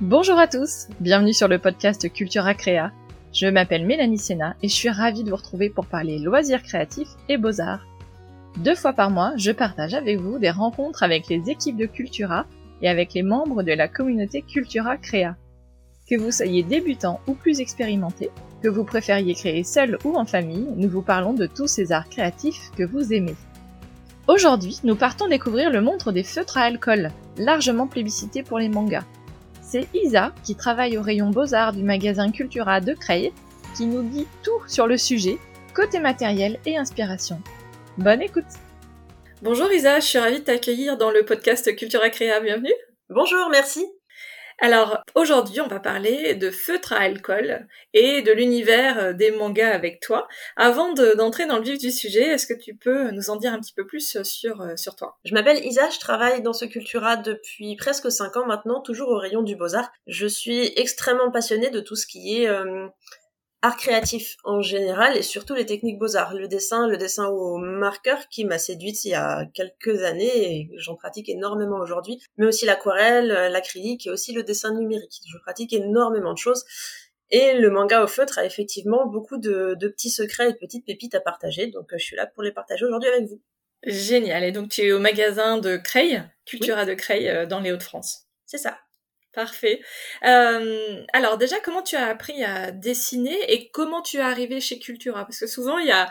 [0.00, 2.90] Bonjour à tous, bienvenue sur le podcast Cultura Créa.
[3.32, 7.10] Je m'appelle Mélanie Sena et je suis ravie de vous retrouver pour parler loisirs créatifs
[7.28, 7.86] et beaux-arts.
[8.56, 12.44] Deux fois par mois, je partage avec vous des rencontres avec les équipes de Cultura
[12.82, 15.36] et avec les membres de la communauté Cultura Créa.
[16.10, 18.30] Que vous soyez débutant ou plus expérimenté,
[18.64, 22.08] que vous préfériez créer seul ou en famille, nous vous parlons de tous ces arts
[22.08, 23.36] créatifs que vous aimez.
[24.26, 29.04] Aujourd'hui, nous partons découvrir le montre des feutres à alcool, largement plébiscité pour les mangas.
[29.66, 33.32] C'est Isa, qui travaille au rayon Beaux-Arts du magasin Cultura de Creil,
[33.74, 35.38] qui nous dit tout sur le sujet,
[35.74, 37.40] côté matériel et inspiration.
[37.96, 38.44] Bonne écoute.
[39.40, 42.74] Bonjour Isa, je suis ravie de t'accueillir dans le podcast Cultura Créa, bienvenue.
[43.08, 43.86] Bonjour, merci
[44.60, 49.70] alors aujourd'hui, on va parler de feutre à alcool et de l'univers euh, des mangas
[49.70, 50.28] avec toi.
[50.56, 53.60] Avant d'entrer dans le vif du sujet, est-ce que tu peux nous en dire un
[53.60, 55.18] petit peu plus sur, euh, sur toi?
[55.24, 59.18] Je m'appelle Isa, je travaille dans ce Cultura depuis presque 5 ans maintenant, toujours au
[59.18, 59.90] rayon du beaux-arts.
[60.06, 62.86] Je suis extrêmement passionnée de tout ce qui est euh,
[63.64, 66.34] art créatif en général et surtout les techniques beaux-arts.
[66.34, 70.70] Le dessin, le dessin au marqueur qui m'a séduite il y a quelques années et
[70.76, 75.22] j'en pratique énormément aujourd'hui, mais aussi l'aquarelle, l'acrylique et aussi le dessin numérique.
[75.26, 76.64] Je pratique énormément de choses.
[77.30, 81.14] Et le manga au feutre a effectivement beaucoup de, petits secrets et de petites pépites
[81.14, 83.40] à partager, donc euh, je suis là pour les partager aujourd'hui avec vous.
[83.82, 84.44] Génial.
[84.44, 88.26] Et donc tu es au magasin de Creil, Cultura de Creil, euh, dans les Hauts-de-France.
[88.44, 88.78] C'est ça.
[89.34, 89.80] Parfait.
[90.24, 94.78] Euh, alors déjà, comment tu as appris à dessiner et comment tu es arrivé chez
[94.78, 95.24] Cultura?
[95.24, 96.08] Parce que souvent, il y a,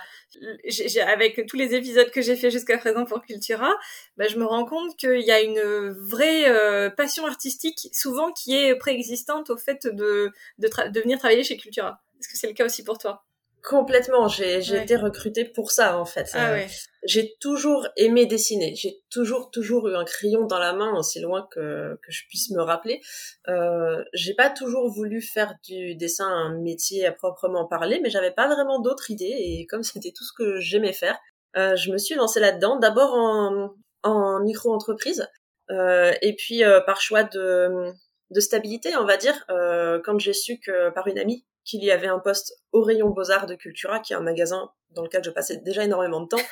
[1.08, 3.74] avec tous les épisodes que j'ai fait jusqu'à présent pour Cultura,
[4.18, 8.58] bah, je me rends compte qu'il y a une vraie euh, passion artistique, souvent qui
[8.58, 12.02] est préexistante au fait de, de, de venir travailler chez Cultura.
[12.20, 13.24] Est-ce que c'est le cas aussi pour toi?
[13.64, 16.30] Complètement, j'ai été recrutée pour ça en fait.
[16.34, 16.68] Ah, euh,
[17.06, 21.48] j'ai toujours aimé dessiner, j'ai toujours toujours eu un crayon dans la main aussi loin
[21.52, 23.02] que, que je puisse me rappeler.
[23.48, 28.32] Euh, j'ai pas toujours voulu faire du dessin un métier à proprement parler, mais j'avais
[28.32, 31.18] pas vraiment d'autres idées et comme c'était tout ce que j'aimais faire,
[31.58, 32.78] euh, je me suis lancée là-dedans.
[32.78, 35.28] D'abord en, en micro-entreprise
[35.72, 37.92] euh, et puis euh, par choix de
[38.32, 41.92] de stabilité, on va dire, euh, quand j'ai su que par une amie qu'il y
[41.92, 45.30] avait un poste au rayon Beaux-Arts de Cultura, qui est un magasin dans lequel je
[45.30, 46.38] passais déjà énormément de temps.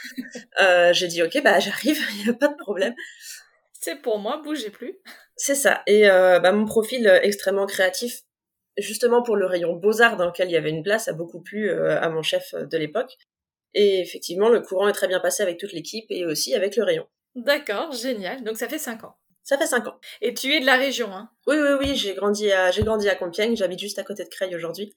[0.60, 2.94] Euh, j'ai dit, ok, bah j'arrive, il n'y a pas de problème.
[3.80, 5.00] C'est pour moi, bougez plus.
[5.36, 5.82] C'est ça.
[5.88, 8.22] Et euh, bah, mon profil extrêmement créatif,
[8.78, 11.70] justement pour le rayon Beaux-Arts dans lequel il y avait une place, a beaucoup plu
[11.70, 13.18] euh, à mon chef de l'époque.
[13.74, 16.84] Et effectivement, le courant est très bien passé avec toute l'équipe et aussi avec le
[16.84, 17.08] rayon.
[17.36, 18.44] D'accord, génial.
[18.44, 19.16] Donc ça fait cinq ans.
[19.44, 20.00] Ça fait cinq ans.
[20.22, 21.30] Et tu es de la région, hein?
[21.48, 24.30] Oui, oui, oui, j'ai grandi à, j'ai grandi à Compiègne, j'habite juste à côté de
[24.30, 24.96] Creil aujourd'hui.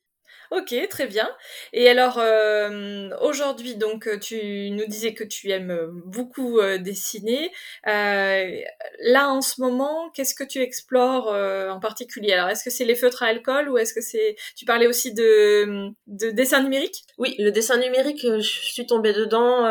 [0.50, 1.28] Ok, très bien.
[1.72, 7.50] Et alors, euh, aujourd'hui, donc, tu nous disais que tu aimes beaucoup euh, dessiner.
[7.86, 8.60] Euh,
[9.00, 12.32] là, en ce moment, qu'est-ce que tu explores en particulier?
[12.32, 14.36] Alors, est-ce que c'est les feutres à alcool ou est-ce que c'est...
[14.56, 17.04] Tu parlais aussi de, de dessin numérique?
[17.18, 19.64] Oui, le dessin numérique, je suis tombée dedans.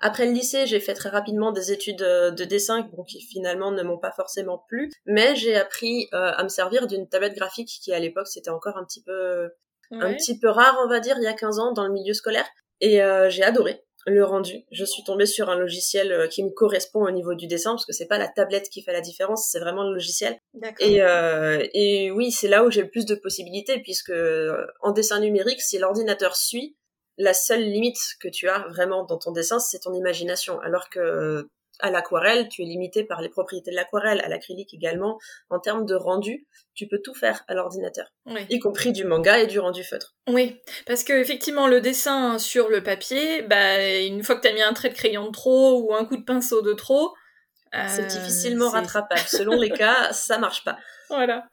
[0.00, 3.98] après le lycée, j'ai fait très rapidement des études de dessin qui finalement ne m'ont
[3.98, 4.90] pas forcément plu.
[5.06, 8.84] Mais j'ai appris à me servir d'une tablette graphique qui, à l'époque, c'était encore un
[8.84, 9.50] petit peu
[9.92, 12.14] un petit peu rare, on va dire, il y a 15 ans dans le milieu
[12.14, 12.46] scolaire.
[12.80, 14.64] Et euh, j'ai adoré le rendu.
[14.70, 17.84] Je suis tombée sur un logiciel euh, qui me correspond au niveau du dessin, parce
[17.84, 20.38] que c'est pas la tablette qui fait la différence, c'est vraiment le logiciel.
[20.80, 24.92] Et, euh, et oui, c'est là où j'ai le plus de possibilités, puisque euh, en
[24.92, 26.76] dessin numérique, si l'ordinateur suit,
[27.18, 30.58] la seule limite que tu as vraiment dans ton dessin, c'est ton imagination.
[30.60, 31.48] Alors que
[31.82, 35.18] à l'aquarelle, tu es limité par les propriétés de l'aquarelle, à l'acrylique également.
[35.48, 38.12] En termes de rendu, tu peux tout faire à l'ordinateur,
[38.48, 40.14] y compris du manga et du rendu feutre.
[40.28, 44.52] Oui, parce que effectivement, le dessin sur le papier, bah, une fois que tu as
[44.52, 47.12] mis un trait de crayon de trop ou un coup de pinceau de trop,
[47.72, 49.20] c'est difficilement euh, rattrapable.
[49.20, 50.78] Selon les cas, ça marche pas.
[51.08, 51.48] Voilà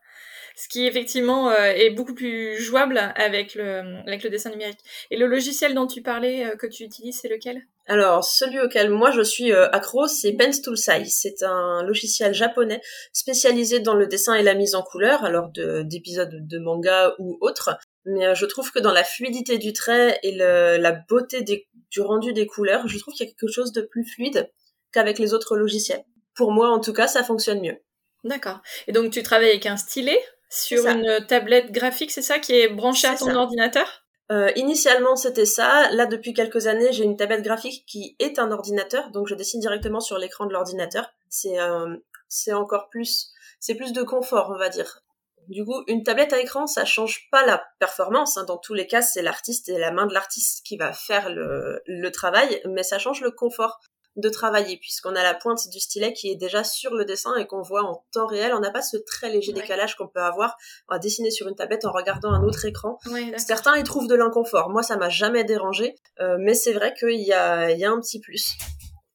[0.58, 4.80] ce qui effectivement euh, est beaucoup plus jouable avec le, avec le dessin numérique.
[5.12, 7.62] Et le logiciel dont tu parlais, euh, que tu utilises, c'est lequel?
[7.86, 11.16] Alors, celui auquel moi je suis euh, accro, c'est Ben's Tool Size.
[11.16, 12.82] C'est un logiciel japonais
[13.14, 17.78] spécialisé dans le dessin et la mise en couleur, alors d'épisodes de, manga ou autres.
[18.06, 22.48] Mais je trouve que dans la fluidité du trait et la beauté du rendu des
[22.48, 24.50] couleurs, je trouve qu'il y a quelque chose de plus fluide
[24.92, 26.04] qu'avec les autres logiciels.
[26.36, 27.78] Pour moi, en tout cas, ça fonctionne mieux.
[28.24, 28.60] D'accord.
[28.88, 30.20] Et donc, tu travailles avec un stylet?
[30.50, 34.04] Sur une tablette graphique, c'est ça, qui est branchée à ton ordinateur?
[34.32, 35.90] Euh, initialement, c'était ça.
[35.92, 39.62] Là, depuis quelques années, j'ai une tablette graphique qui est un ordinateur, donc je dessine
[39.62, 41.14] directement sur l'écran de l'ordinateur.
[41.30, 41.96] C'est euh,
[42.28, 45.02] c'est encore plus, c'est plus de confort, on va dire.
[45.48, 48.38] Du coup, une tablette à écran, ça change pas la performance.
[48.38, 48.44] Hein.
[48.44, 51.82] Dans tous les cas, c'est l'artiste et la main de l'artiste qui va faire le,
[51.86, 53.80] le travail, mais ça change le confort
[54.18, 57.46] de travailler puisqu'on a la pointe du stylet qui est déjà sur le dessin et
[57.46, 58.54] qu'on voit en temps réel.
[58.54, 60.58] On n'a pas ce très léger décalage qu'on peut avoir
[60.90, 62.98] à dessiner sur une tablette en regardant un autre écran.
[63.38, 64.70] Certains y trouvent de l'inconfort.
[64.70, 67.92] Moi, ça m'a jamais dérangé, euh, mais c'est vrai qu'il y a, il y a
[67.92, 68.54] un petit plus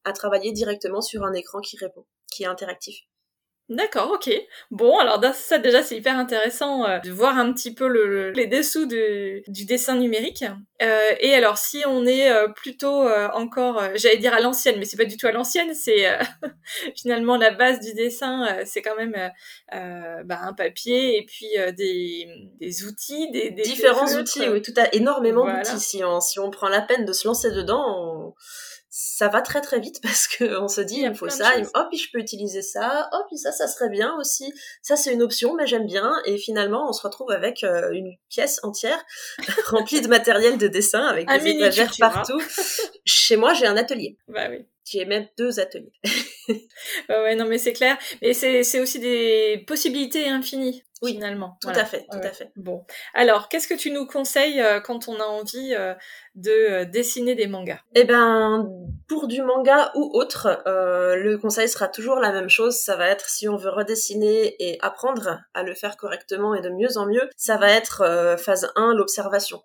[0.05, 2.95] à travailler directement sur un écran qui répond, qui est interactif.
[3.69, 4.29] D'accord, ok.
[4.71, 8.45] Bon, alors ça déjà c'est hyper intéressant euh, de voir un petit peu le, les
[8.45, 10.43] dessous du dessin numérique.
[10.81, 14.97] Euh, et alors si on est euh, plutôt encore, j'allais dire à l'ancienne, mais c'est
[14.97, 16.05] pas du tout à l'ancienne, c'est
[16.97, 19.31] finalement la base du dessin, c'est quand même
[19.71, 22.27] bah, un papier et puis des,
[22.59, 25.79] des, outils, des, des différents outils, oui, tout à énormément d'outils.
[25.79, 28.33] Si on, si on prend la peine de se lancer dedans, on
[28.95, 31.87] ça va très très vite parce que on se dit il, faut ça, il, hop,
[31.91, 34.53] je peux utiliser ça, hop, ça ça serait bien aussi.
[34.83, 36.13] Ça c'est une option, mais j'aime bien.
[36.25, 39.03] Et finalement, on se retrouve avec euh, une pièce entière
[39.65, 42.39] remplie de matériel de dessin avec des étagères partout.
[43.03, 44.17] Chez moi, j'ai un atelier.
[44.27, 44.65] Bah oui.
[44.85, 45.93] J'ai même deux ateliers.
[47.09, 47.97] ouais, non, mais c'est clair.
[48.21, 50.83] Mais c'est aussi des possibilités infinies.
[51.03, 51.57] Oui, finalement.
[51.61, 52.51] Tout à fait, tout à fait.
[52.55, 52.85] Bon.
[53.13, 55.93] Alors, qu'est-ce que tu nous conseilles euh, quand on a envie euh,
[56.35, 57.79] de euh, dessiner des mangas?
[57.93, 58.69] Eh ben,
[59.09, 62.77] pour du manga ou autre, le conseil sera toujours la même chose.
[62.77, 66.69] Ça va être, si on veut redessiner et apprendre à le faire correctement et de
[66.69, 69.61] mieux en mieux, ça va être phase 1, l'observation.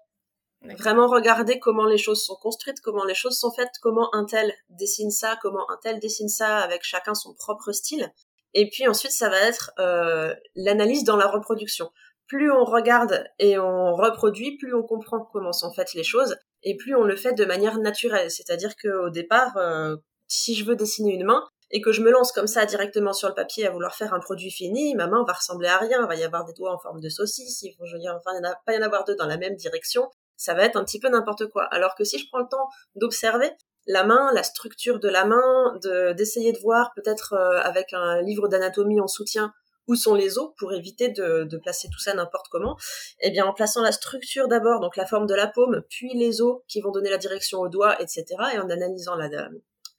[0.77, 4.53] Vraiment regarder comment les choses sont construites, comment les choses sont faites, comment un tel
[4.71, 8.13] dessine ça, comment un tel dessine ça, avec chacun son propre style.
[8.55, 11.91] Et puis ensuite, ça va être euh, l'analyse dans la reproduction.
[12.27, 16.77] Plus on regarde et on reproduit, plus on comprend comment sont faites les choses, et
[16.77, 18.31] plus on le fait de manière naturelle.
[18.31, 19.97] C'est-à-dire qu'au départ, euh,
[20.27, 23.29] si je veux dessiner une main, et que je me lance comme ça directement sur
[23.29, 26.01] le papier à vouloir faire un produit fini, ma main va ressembler à rien.
[26.03, 28.75] Il va y avoir des doigts en forme de saucisse, il dire, enfin, va pas
[28.75, 30.09] y en avoir deux dans la même direction
[30.39, 31.65] ça va être un petit peu n'importe quoi.
[31.65, 33.51] Alors que si je prends le temps d'observer
[33.89, 35.79] la main, la structure de la main,
[36.15, 39.53] d'essayer de, voir peut-être euh, avec un livre d'anatomie en soutien
[39.89, 42.77] où sont les os pour éviter de, placer tout ça n'importe comment,
[43.21, 46.43] eh bien en plaçant la structure d'abord, donc la forme de la paume, puis les
[46.43, 48.25] os qui vont donner la direction aux doigts, etc.,
[48.55, 49.31] et en analysant la,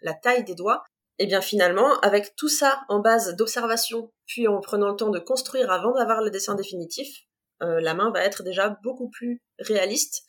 [0.02, 0.84] la taille des doigts,
[1.18, 5.20] eh bien finalement, avec tout ça en base d'observation, puis en prenant le temps de
[5.20, 7.24] construire avant d'avoir le dessin définitif,
[7.64, 10.24] euh, la main va être déjà beaucoup plus réaliste,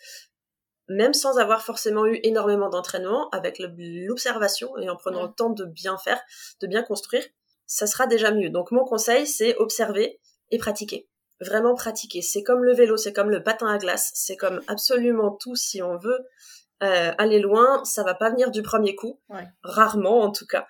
[0.90, 5.64] même sans avoir forcément eu énormément d'entraînement, avec l'observation et en prenant le temps de
[5.64, 6.20] bien faire,
[6.60, 7.24] de bien construire,
[7.66, 8.50] ça sera déjà mieux.
[8.50, 10.20] Donc mon conseil, c'est observer
[10.50, 11.08] et pratiquer.
[11.40, 12.22] Vraiment pratiquer.
[12.22, 15.80] C'est comme le vélo, c'est comme le patin à glace, c'est comme absolument tout si
[15.80, 16.26] on veut
[16.82, 19.20] euh, aller loin, ça va pas venir du premier coup,
[19.62, 20.66] rarement en tout cas.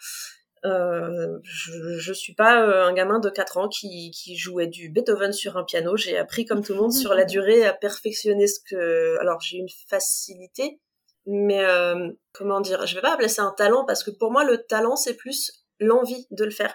[0.66, 4.90] Euh, je, je suis pas euh, un gamin de 4 ans qui, qui jouait du
[4.90, 5.96] Beethoven sur un piano.
[5.96, 9.18] J'ai appris comme tout le monde sur la durée à perfectionner ce que.
[9.20, 10.80] Alors j'ai une facilité,
[11.26, 14.44] mais euh, comment dire Je vais pas appeler ça un talent parce que pour moi
[14.44, 16.74] le talent c'est plus l'envie de le faire.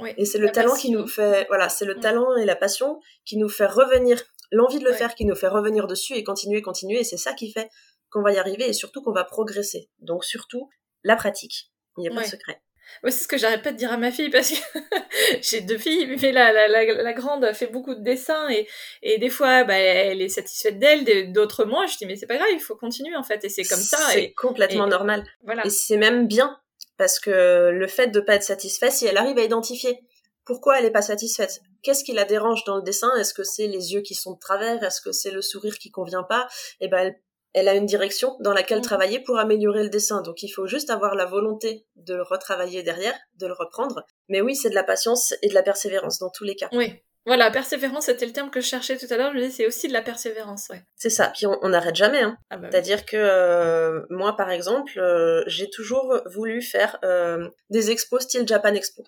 [0.00, 1.46] Oui, et c'est le talent qui nous fait.
[1.48, 2.00] Voilà, c'est le mm.
[2.00, 4.20] talent et la passion qui nous fait revenir.
[4.50, 7.00] L'envie de le faire qui nous fait revenir dessus et continuer, continuer.
[7.00, 7.70] Et c'est ça qui fait
[8.10, 9.90] qu'on va y arriver et surtout qu'on va progresser.
[10.00, 10.68] Donc surtout
[11.04, 11.70] la pratique.
[11.98, 12.60] Il n'y a pas de secret.
[13.02, 14.78] Ouais, c'est ce que j'arrête pas de dire à ma fille parce que
[15.42, 18.66] j'ai deux filles, mais la, la, la, grande fait beaucoup de dessins et,
[19.02, 21.86] et des fois bah, elle est satisfaite d'elle, d'autres moins.
[21.86, 23.98] Je dis mais c'est pas grave, il faut continuer en fait et c'est comme ça.
[24.10, 25.24] C'est complètement normal.
[25.44, 25.66] Voilà.
[25.66, 26.58] Et c'est même bien
[26.96, 29.98] parce que le fait de pas être satisfait, si elle arrive à identifier
[30.44, 33.66] pourquoi elle est pas satisfaite, qu'est-ce qui la dérange dans le dessin, est-ce que c'est
[33.66, 36.48] les yeux qui sont de travers, est-ce que c'est le sourire qui convient pas,
[36.80, 37.20] et eh ben elle
[37.54, 38.82] elle a une direction dans laquelle mm.
[38.82, 40.22] travailler pour améliorer le dessin.
[40.22, 44.04] Donc il faut juste avoir la volonté de le retravailler derrière, de le reprendre.
[44.28, 46.68] Mais oui, c'est de la patience et de la persévérance dans tous les cas.
[46.72, 46.92] Oui.
[47.24, 49.30] Voilà, persévérance, c'était le terme que je cherchais tout à l'heure.
[49.30, 50.82] Je me disais, c'est aussi de la persévérance, ouais.
[50.96, 51.28] C'est ça.
[51.28, 52.20] Puis on n'arrête jamais.
[52.20, 52.36] Hein.
[52.50, 57.92] Ah bah C'est-à-dire que euh, moi, par exemple, euh, j'ai toujours voulu faire euh, des
[57.92, 59.04] expos style Japan Expo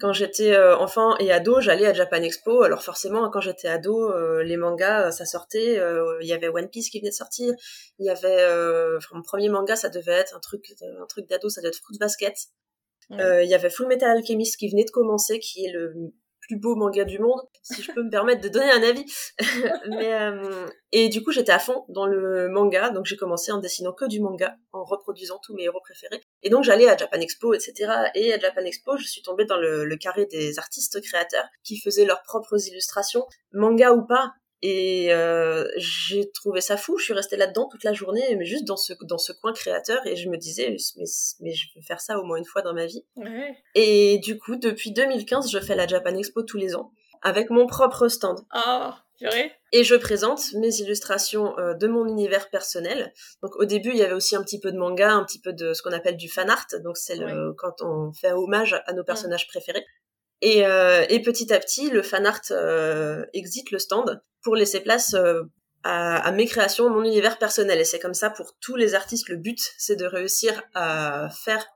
[0.00, 2.62] quand j'étais euh, enfant et ado, j'allais à Japan Expo.
[2.62, 5.80] Alors forcément, quand j'étais ado, euh, les mangas, euh, ça sortait.
[6.20, 7.52] Il y avait One Piece qui venait de sortir.
[7.98, 8.48] Il y avait
[9.12, 11.98] mon premier manga, ça devait être un truc, un truc d'ado, ça devait être Fruit
[11.98, 12.34] Basket.
[13.10, 15.92] Il y avait Full Metal Alchemist qui venait de commencer, qui est le
[16.56, 19.04] beau manga du monde, si je peux me permettre de donner un avis.
[19.88, 23.58] Mais, euh, et du coup, j'étais à fond dans le manga, donc j'ai commencé en
[23.58, 26.22] dessinant que du manga, en reproduisant tous mes héros préférés.
[26.42, 27.92] Et donc j'allais à Japan Expo, etc.
[28.14, 31.78] Et à Japan Expo, je suis tombée dans le, le carré des artistes créateurs qui
[31.78, 36.98] faisaient leurs propres illustrations, manga ou pas, et euh, j'ai trouvé ça fou.
[36.98, 40.06] Je suis restée là-dedans toute la journée, mais juste dans ce dans ce coin créateur,
[40.06, 41.04] et je me disais mais,
[41.40, 43.04] mais je veux faire ça au moins une fois dans ma vie.
[43.74, 47.66] Et du coup, depuis 2015, je fais la Japan Expo tous les ans avec mon
[47.66, 48.40] propre stand.
[48.54, 48.90] Oh,
[49.72, 53.12] Et je présente mes illustrations euh, de mon univers personnel.
[53.42, 55.52] Donc au début, il y avait aussi un petit peu de manga, un petit peu
[55.52, 56.66] de ce qu'on appelle du fan art.
[56.82, 59.84] Donc c'est le, quand on fait hommage à nos personnages préférés.
[60.42, 64.80] Et, euh, et, petit à petit, le fan art euh, exit le stand pour laisser
[64.80, 65.42] place euh,
[65.82, 67.78] à, à, mes créations, mon univers personnel.
[67.78, 69.28] Et c'est comme ça pour tous les artistes.
[69.28, 71.66] Le but, c'est de réussir à faire,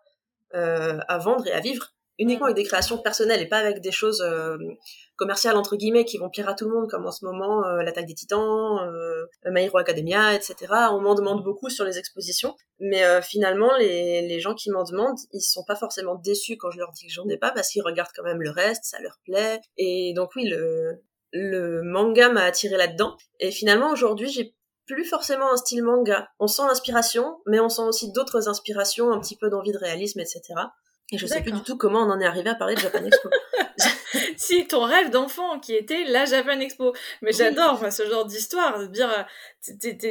[0.54, 3.92] euh, à vendre et à vivre uniquement avec des créations personnelles et pas avec des
[3.92, 4.56] choses euh,
[5.16, 7.82] commerciales entre guillemets qui vont plaire à tout le monde comme en ce moment euh,
[7.82, 9.26] l'attaque des titans, euh,
[9.76, 10.54] Academia, etc.
[10.92, 14.84] On m'en demande beaucoup sur les expositions, mais euh, finalement les, les gens qui m'en
[14.84, 17.68] demandent, ils sont pas forcément déçus quand je leur dis que j'en ai pas parce
[17.68, 21.02] qu'ils regardent quand même le reste, ça leur plaît et donc oui le
[21.32, 24.54] le manga m'a attiré là-dedans et finalement aujourd'hui j'ai
[24.86, 26.28] plus forcément un style manga.
[26.38, 30.20] On sent l'inspiration, mais on sent aussi d'autres inspirations, un petit peu d'envie de réalisme,
[30.20, 30.42] etc.
[31.14, 33.04] Et je sais plus du tout comment on en est arrivé à parler de Japan
[33.04, 33.28] Expo.
[34.36, 36.92] si ton rêve d'enfant qui était la Japan Expo.
[37.22, 39.26] Mais j'adore ce genre d'histoire, de dire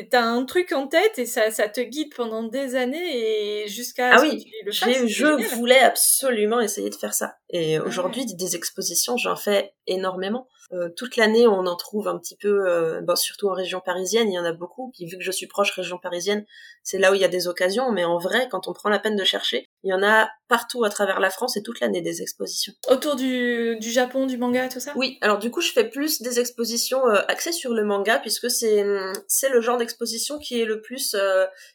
[0.09, 4.15] t'as un truc en tête et ça, ça te guide pendant des années et jusqu'à
[4.15, 7.35] ah oui, le je voulais absolument essayer de faire ça.
[7.49, 10.47] Et ah aujourd'hui, des expositions, j'en fais énormément.
[10.73, 14.29] Euh, toute l'année, on en trouve un petit peu, euh, bon, surtout en région parisienne,
[14.29, 14.91] il y en a beaucoup.
[14.93, 16.45] Puis vu que je suis proche région parisienne,
[16.83, 17.91] c'est là où il y a des occasions.
[17.91, 20.83] Mais en vrai, quand on prend la peine de chercher, il y en a partout
[20.83, 22.73] à travers la France et toute l'année des expositions.
[22.89, 24.93] Autour du, du Japon, du manga, tout ça?
[24.95, 28.49] Oui, alors du coup, je fais plus des expositions euh, axées sur le manga puisque
[28.49, 28.85] c'est
[29.27, 31.15] c'est le genre d'exposition qui est le plus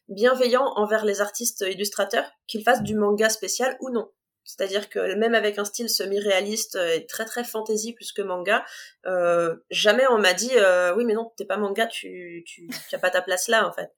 [0.09, 4.09] bienveillant envers les artistes illustrateurs, qu'ils fassent du manga spécial ou non.
[4.49, 8.65] C'est-à-dire que même avec un style semi-réaliste et très très fantasy plus que manga,
[9.05, 12.99] euh, jamais on m'a dit euh, oui mais non t'es pas manga, tu tu as
[12.99, 13.93] pas ta place là en fait.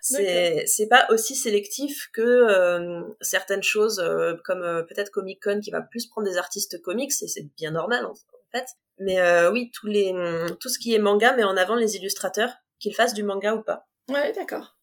[0.00, 4.02] C'est c'est pas aussi sélectif que euh, certaines choses
[4.44, 8.04] comme peut-être Comic Con qui va plus prendre des artistes comics et c'est bien normal
[8.04, 8.14] en,
[8.50, 8.66] fait.
[8.98, 10.12] Mais oui tous les
[10.58, 13.62] tout ce qui est manga met en avant les illustrateurs qu'ils fassent du manga ou
[13.62, 13.86] pas.
[14.08, 14.76] Ouais d'accord.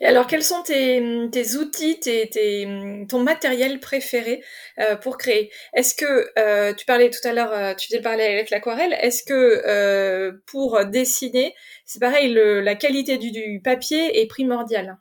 [0.00, 2.66] Et alors, quels sont tes, outils, tes,
[3.08, 4.42] ton matériel préféré
[4.78, 5.50] euh, pour créer?
[5.74, 9.22] Est-ce que, euh, tu parlais tout à l'heure, euh, tu t'es parlé avec l'aquarelle, est-ce
[9.24, 14.98] que pour dessiner, c'est pareil, la qualité du, papier est primordiale?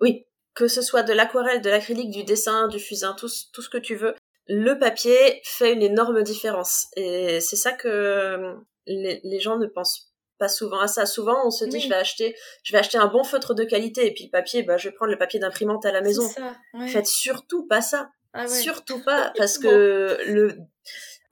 [0.00, 3.70] Oui, que ce soit de l'aquarelle, de l'acrylique, du dessin, du fusain, tout, tout ce
[3.70, 4.14] que tu veux,
[4.46, 6.86] le papier fait une énorme différence.
[6.96, 8.54] Et c'est ça que
[8.86, 10.07] les, les gens ne pensent
[10.38, 11.06] pas souvent à ça.
[11.06, 14.06] Souvent, on se dit, je vais acheter, je vais acheter un bon feutre de qualité
[14.06, 16.26] et puis le papier, bah, je vais prendre le papier d'imprimante à la maison.
[16.28, 18.10] Ça, Faites surtout pas ça.
[18.34, 20.58] Ah surtout pas, parce que le,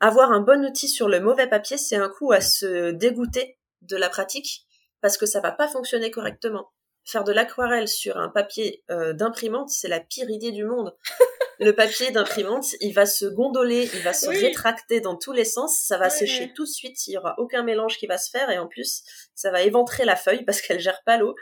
[0.01, 3.97] avoir un bon outil sur le mauvais papier, c'est un coup à se dégoûter de
[3.97, 4.67] la pratique
[5.01, 6.73] parce que ça va pas fonctionner correctement.
[7.05, 10.97] Faire de l'aquarelle sur un papier euh, d'imprimante, c'est la pire idée du monde.
[11.59, 15.85] le papier d'imprimante, il va se gondoler, il va se rétracter dans tous les sens,
[15.87, 18.51] ça va sécher tout de suite, il y aura aucun mélange qui va se faire
[18.51, 19.03] et en plus,
[19.35, 21.35] ça va éventrer la feuille parce qu'elle gère pas l'eau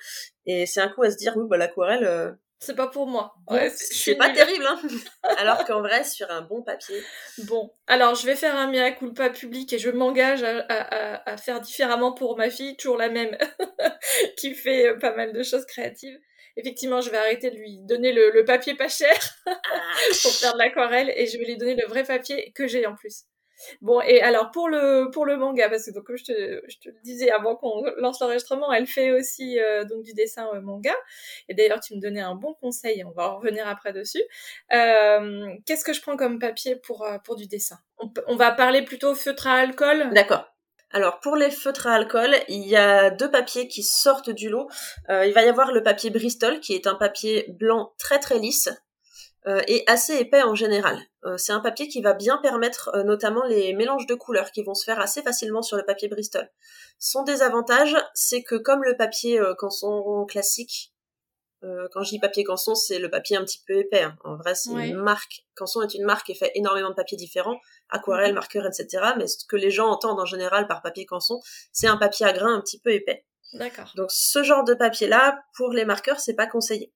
[0.47, 2.31] et c'est un coup à se dire oui bah l'aquarelle euh,
[2.61, 3.35] c'est pas pour moi.
[3.51, 4.81] Ouais, c'est pas terrible, hein.
[5.37, 6.97] Alors qu'en vrai, sur un bon papier.
[7.45, 11.37] Bon, alors je vais faire un mea culpa public et je m'engage à, à, à,
[11.37, 13.37] faire différemment pour ma fille, toujours la même,
[14.39, 16.19] qui fait pas mal de choses créatives
[16.57, 19.15] effectivement, je vais arrêter de lui donner le, le papier pas cher
[19.47, 22.95] pour faire de l'aquarelle et je vais lui donner le vrai papier que j'ai en
[22.95, 23.25] plus.
[23.81, 26.79] Bon, et alors pour le pour le manga, parce que donc, comme je te, je
[26.79, 30.61] te le disais avant qu'on lance l'enregistrement, elle fait aussi euh, donc du dessin euh,
[30.61, 30.95] manga.
[31.49, 34.23] Et d'ailleurs, tu me donnais un bon conseil, on va en revenir après dessus.
[34.73, 37.79] Euh, Qu'est-ce que je prends comme papier pour euh, pour du dessin?
[37.99, 40.11] On, on, va parler plutôt feutre à alcool?
[40.13, 40.54] D'accord.
[40.95, 44.69] Alors pour les feutres à alcool, il y a deux papiers qui sortent du lot.
[45.11, 48.39] Euh, il va y avoir le papier Bristol qui est un papier blanc très très
[48.39, 48.69] lisse
[49.49, 50.97] euh, et assez épais en général.
[51.25, 54.75] Euh, c'est un papier qui va bien permettre notamment les mélanges de couleurs qui vont
[54.75, 56.49] se faire assez facilement sur le papier Bristol.
[57.01, 60.94] Son désavantage, c'est que comme le papier canson classique,
[61.93, 64.03] quand je dis papier canson, c'est le papier un petit peu épais.
[64.03, 64.17] Hein.
[64.25, 65.45] En vrai, c'est une marque.
[65.55, 68.35] Canson est une marque qui fait énormément de papiers différents aquarelle, mhm.
[68.35, 69.13] marqueur, etc.
[69.17, 71.41] Mais ce que les gens entendent en général par papier canson,
[71.73, 73.25] c'est un papier à grains un petit peu épais.
[73.55, 73.93] D'accord.
[73.97, 76.93] Donc ce genre de papier-là, pour les marqueurs, c'est pas conseillé.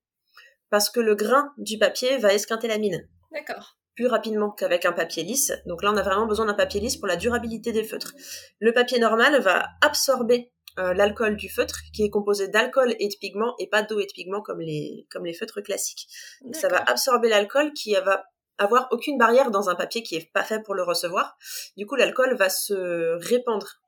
[0.71, 3.09] Parce que le grain du papier va esquinter la mine.
[3.33, 3.77] D'accord.
[3.95, 5.53] Plus rapidement qu'avec un papier lisse.
[5.67, 8.13] Donc là, on a vraiment besoin d'un papier lisse pour la durabilité des feutres.
[8.61, 13.15] Le papier normal va absorber euh, l'alcool du feutre, qui est composé d'alcool et de
[13.21, 16.09] pigments, et pas d'eau et de pigments comme les, comme les feutres classiques.
[16.53, 18.25] ça va absorber l'alcool qui va
[18.59, 21.37] avoir aucune barrière dans un papier qui est pas fait pour le recevoir.
[21.77, 23.81] Du coup, l'alcool va se répandre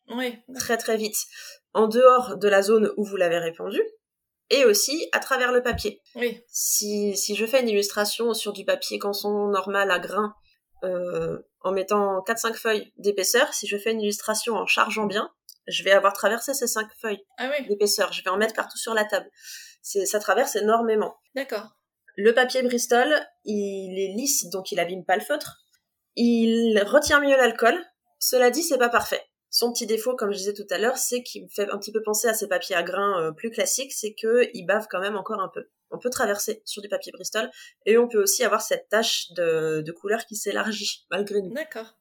[0.56, 1.16] très très vite
[1.74, 3.80] en dehors de la zone où vous l'avez répandu
[4.50, 6.02] et aussi à travers le papier.
[6.16, 6.42] Oui.
[6.48, 10.34] Si, si je fais une illustration sur du papier canson normal à grains
[10.82, 15.30] euh, en mettant 4-5 feuilles d'épaisseur, si je fais une illustration en chargeant bien,
[15.66, 18.12] je vais avoir traversé ces cinq feuilles Ah oui, d'épaisseur.
[18.12, 19.30] Je vais en mettre partout sur la table.
[19.82, 21.14] C'est, ça traverse énormément.
[21.34, 21.68] d'accord.
[22.16, 23.08] Le papier Bristol,
[23.44, 25.58] il est lisse, donc il abîme pas le feutre.
[26.16, 27.82] Il retient mieux l'alcool.
[28.18, 29.22] Cela dit, c'est pas parfait.
[29.50, 31.90] Son petit défaut, comme je disais tout à l'heure, c'est qu'il me fait un petit
[31.90, 35.00] peu penser à ces papiers à grains euh, plus classiques, c'est que il bave quand
[35.00, 35.68] même encore un peu.
[35.90, 37.50] On peut traverser sur du papier Bristol
[37.84, 41.52] et on peut aussi avoir cette tache de, de couleur qui s'élargit malgré nous.
[41.52, 41.98] D'accord.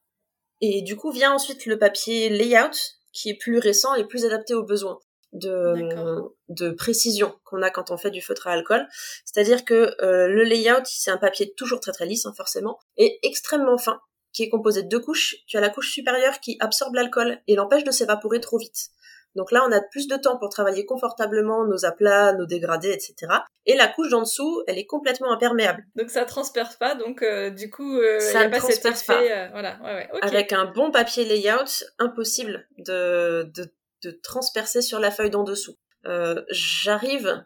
[0.62, 2.78] Et du coup vient ensuite le papier layout
[3.14, 5.00] qui est plus récent et plus adapté aux besoins
[5.32, 8.88] de précision qu'on a quand on fait du feutre à alcool.
[9.26, 13.20] C'est-à-dire que euh, le layout, c'est un papier toujours très très lisse, hein, forcément, et
[13.24, 14.00] extrêmement fin,
[14.34, 15.36] qui est composé de deux couches.
[15.48, 18.90] Tu as la couche supérieure qui absorbe l'alcool et l'empêche de s'évaporer trop vite.
[19.36, 23.32] Donc là, on a plus de temps pour travailler confortablement nos aplats, nos dégradés, etc.
[23.68, 25.84] Et la couche d'en dessous, elle est complètement imperméable.
[25.96, 28.82] Donc ça transperce pas, donc euh, du coup, euh, Ça y a ne pas cet
[28.82, 29.32] transperce effet.
[29.32, 30.10] euh, voilà, ouais, ouais.
[30.14, 30.20] Ok.
[30.24, 33.72] Avec un bon papier layout, impossible de, de,
[34.04, 35.76] de transpercer sur la feuille d'en dessous.
[36.08, 37.46] Euh, J'arrive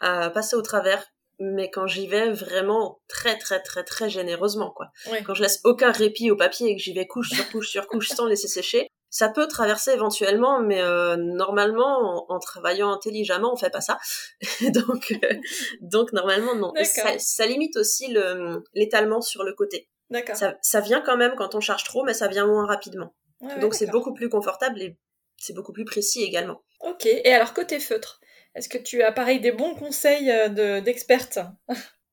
[0.00, 1.02] à passer au travers,
[1.42, 4.86] mais quand j'y vais vraiment très très très très généreusement, quoi.
[5.10, 5.22] Ouais.
[5.22, 7.86] Quand je laisse aucun répit au papier et que j'y vais couche sur couche sur
[7.86, 13.52] couche sans laisser sécher, ça peut traverser éventuellement, mais euh, normalement, en, en travaillant intelligemment,
[13.52, 13.98] on fait pas ça.
[14.70, 15.34] donc, euh,
[15.80, 16.72] donc normalement non.
[17.18, 19.88] Ça, limite aussi le l'étalement sur le côté.
[20.08, 20.36] D'accord.
[20.36, 23.14] Ça, ça vient quand même quand on charge trop, mais ça vient moins rapidement.
[23.40, 24.96] Ouais, ouais, Donc c'est beaucoup plus confortable et
[25.36, 26.62] c'est beaucoup plus précis également.
[26.80, 27.04] Ok.
[27.06, 28.20] Et alors côté feutre,
[28.54, 31.38] est-ce que tu as pareil des bons conseils euh, de d'experte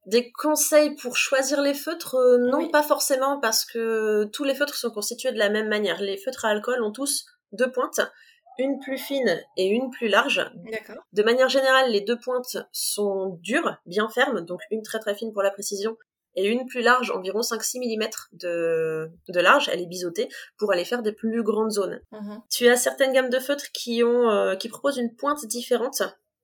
[0.06, 2.16] Des conseils pour choisir les feutres?
[2.16, 2.70] Euh, Non, Oui.
[2.72, 6.02] pas forcément, parce que tous les feutres sont constitués de la même manière.
[6.02, 8.00] Les feutres à alcool ont tous deux pointes,
[8.58, 10.50] une plus fine et une plus large.
[10.72, 11.04] D'accord.
[11.14, 15.32] De manière générale, les deux pointes sont dures, bien fermes, donc une très très fine
[15.34, 15.98] pour la précision,
[16.36, 20.86] et une plus large, environ 5-6 mm de, de large, elle est biseautée, pour aller
[20.86, 22.02] faire des plus grandes zones.
[22.12, 22.42] Mhm.
[22.52, 26.04] Tu as certaines gammes de feutres qui ont euh, qui proposent une pointe différente,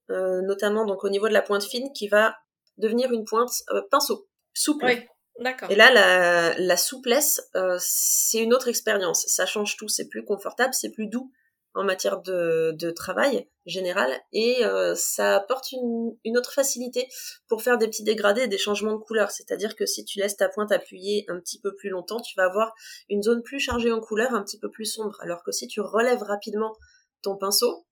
[0.09, 2.35] euh, notamment donc au niveau de la pointe fine qui va
[2.77, 4.85] devenir une pointe euh, pinceau, souple.
[4.85, 5.07] Oui.
[5.39, 5.69] D'accord.
[5.69, 9.25] Et là, la, la souplesse, euh, c'est une autre expérience.
[9.27, 9.89] Ça change tout.
[9.89, 11.29] C'est plus confortable, c'est plus doux
[11.73, 17.09] en matière de, de travail général et euh, ça apporte une, une autre facilité
[17.49, 19.29] pour faire des petits dégradés, des changements de couleur.
[19.29, 22.45] C'est-à-dire que si tu laisses ta pointe appuyée un petit peu plus longtemps, tu vas
[22.45, 22.73] avoir
[23.09, 25.17] une zone plus chargée en couleur, un petit peu plus sombre.
[25.19, 26.77] Alors que si tu relèves rapidement
[27.21, 27.84] ton pinceau,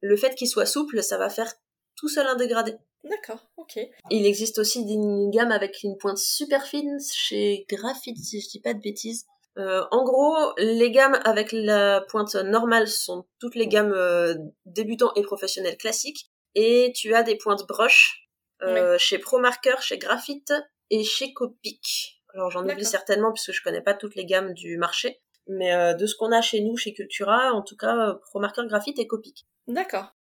[0.00, 1.52] le fait qu'il soit souple, ça va faire
[1.96, 2.74] tout seul un dégradé.
[3.04, 3.46] D'accord.
[3.56, 3.78] Ok.
[4.10, 8.60] Il existe aussi une gamme avec une pointe super fine chez Graphite, si je dis
[8.60, 9.24] pas de bêtises.
[9.58, 14.34] Euh, en gros, les gammes avec la pointe normale sont toutes les gammes euh,
[14.66, 16.30] débutants et professionnels classiques.
[16.54, 18.28] Et tu as des pointes broches
[18.62, 20.52] euh, chez ProMarker, chez Graphite
[20.90, 22.20] et chez Copic.
[22.34, 25.20] Alors j'en oublie certainement puisque je connais pas toutes les gammes du marché.
[25.48, 28.66] Mais euh, de ce qu'on a chez nous, chez Cultura, en tout cas, euh, ProMarker,
[28.66, 29.46] Graphite et Copic.
[29.66, 30.14] D'accord.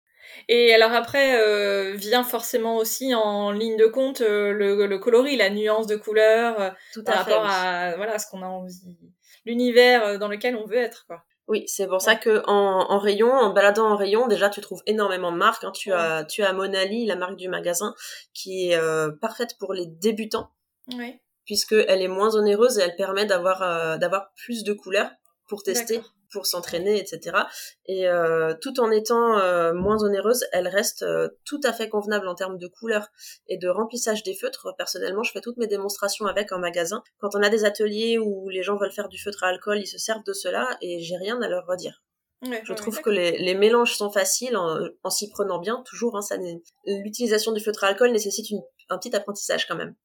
[0.49, 5.37] Et alors après euh, vient forcément aussi en ligne de compte euh, le, le coloris,
[5.37, 7.33] la nuance de couleur Tout par à fait.
[7.33, 7.53] rapport oui.
[7.55, 8.97] à voilà ce qu'on a envie,
[9.45, 11.23] l'univers dans lequel on veut être quoi.
[11.47, 14.83] Oui, c'est pour ça que en, en rayon, en baladant en rayon, déjà tu trouves
[14.85, 15.63] énormément de marques.
[15.63, 15.71] hein.
[15.73, 15.97] Tu Ouais.
[15.97, 17.95] as, tu as Monali, la marque du magasin,
[18.33, 20.49] qui est euh, parfaite pour les débutants,
[20.97, 21.21] Oui.
[21.47, 25.09] Puisque elle est moins onéreuse et elle permet d'avoir euh, d'avoir plus de couleurs
[25.49, 25.95] pour tester,
[26.33, 27.37] pour s'entraîner, etc.
[27.85, 32.27] Et euh, tout en étant euh, moins onéreuse, elle reste euh, tout à fait convenable
[32.27, 33.07] en termes de couleurs
[33.47, 34.75] et de remplissage des feutres.
[34.77, 37.01] Personnellement, je fais toutes mes démonstrations avec en magasin.
[37.19, 39.87] Quand on a des ateliers où les gens veulent faire du feutre à alcool, ils
[39.87, 42.03] se servent de cela et j'ai rien à leur redire.
[42.45, 45.81] Ouais, Je ouais, trouve que les, les mélanges sont faciles en, en s'y prenant bien,
[45.87, 46.17] toujours.
[46.17, 46.37] Hein,
[46.85, 49.95] L'utilisation du feutre à alcool nécessite une- un petit apprentissage quand même.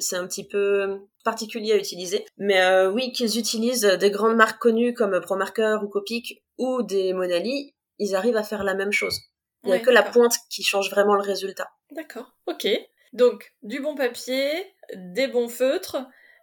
[0.00, 2.24] C'est un petit peu particulier à utiliser.
[2.38, 7.12] Mais euh, oui, qu'ils utilisent des grandes marques connues comme ProMarker ou Copic ou des
[7.12, 9.18] Monali, ils arrivent à faire la même chose.
[9.64, 11.70] Il n'y a Ouais, que la pointe qui change vraiment le résultat.
[11.92, 12.34] D'accord.
[12.46, 12.66] Ok.
[13.12, 14.50] Donc du bon papier,
[14.94, 15.96] des bons feutres.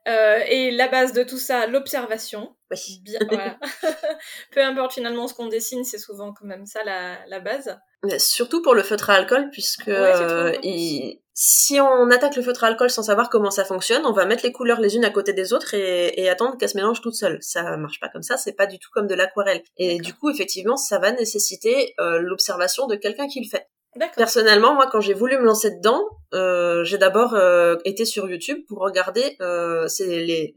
[0.08, 2.56] euh, et la base de tout ça, l'observation.
[2.72, 3.02] Oui.
[3.04, 3.60] Bien, voilà.
[4.52, 7.78] Peu importe finalement ce qu'on dessine, c'est souvent quand même ça la, la base.
[8.04, 12.42] Mais surtout pour le feutre à alcool, puisque Ouais, euh, il- si on attaque le
[12.42, 15.06] feutre à alcool sans savoir comment ça fonctionne, on va mettre les couleurs les unes
[15.06, 17.38] à côté des autres et, et attendre qu'elles se mélangent toutes seules.
[17.42, 19.62] Ça marche pas comme ça, c'est pas du tout comme de l'aquarelle.
[19.78, 23.68] Et du coup, effectivement, ça va nécessiter euh, l'observation de quelqu'un qui le fait.
[24.18, 28.60] Personnellement, moi, quand j'ai voulu me lancer dedans, euh, j'ai d'abord euh, été sur YouTube
[28.68, 30.56] pour regarder, euh, les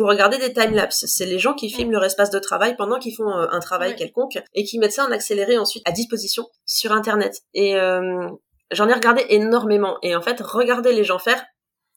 [0.00, 1.04] pour regarder des timelapses.
[1.06, 3.94] C'est les gens qui filment leur espace de travail pendant qu'ils font euh, un travail
[3.96, 7.42] quelconque et qui mettent ça en accéléré ensuite à disposition sur Internet.
[7.52, 8.26] Et euh,
[8.70, 9.98] j'en ai regardé énormément.
[10.02, 11.44] Et en fait, regarder les gens faire,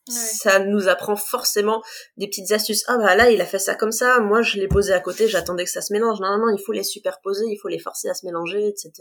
[0.08, 1.82] ça nous apprend forcément
[2.18, 2.84] des petites astuces.
[2.88, 5.28] Ah bah là, il a fait ça comme ça, moi je l'ai posé à côté,
[5.28, 6.20] j'attendais que ça se mélange.
[6.20, 8.92] Non, non, non, il faut les superposer, il faut les forcer à se mélanger, etc.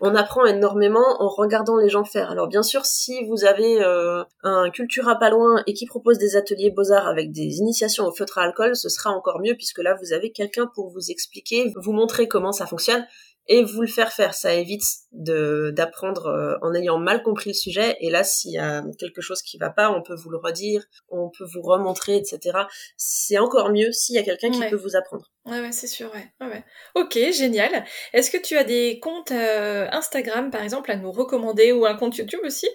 [0.00, 2.30] On apprend énormément en regardant les gens faire.
[2.30, 6.36] Alors bien sûr, si vous avez euh, un Cultura pas loin et qui propose des
[6.36, 9.96] ateliers beaux-arts avec des initiations au feutre à alcool, ce sera encore mieux puisque là,
[10.02, 13.04] vous avez quelqu'un pour vous expliquer, vous montrer comment ça fonctionne
[13.50, 14.32] et vous le faire faire.
[14.32, 17.96] Ça évite de d'apprendre euh, en ayant mal compris le sujet.
[18.00, 20.84] Et là, s'il y a quelque chose qui va pas, on peut vous le redire,
[21.08, 22.58] on peut vous remontrer, etc.
[22.96, 25.30] C'est encore mieux s'il y a quelqu'un qui peut vous apprendre.
[25.46, 26.46] Ouais, ouais c'est sûr, ouais.
[26.46, 26.64] ouais.
[26.94, 27.84] Ok, génial.
[28.12, 31.96] Est-ce que tu as des comptes euh, Instagram, par exemple, à nous recommander ou un
[31.96, 32.68] compte YouTube aussi?